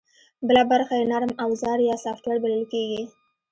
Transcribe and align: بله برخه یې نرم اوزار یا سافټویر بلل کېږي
بله 0.47 0.63
برخه 0.71 0.93
یې 0.99 1.09
نرم 1.11 1.31
اوزار 1.45 1.77
یا 1.89 1.95
سافټویر 2.03 2.37
بلل 2.43 2.63
کېږي 2.73 3.03